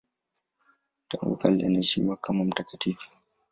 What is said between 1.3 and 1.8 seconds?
kale